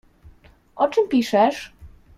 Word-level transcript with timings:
O 0.75 0.87
czym 0.87 1.07
piszesz? 1.09 1.73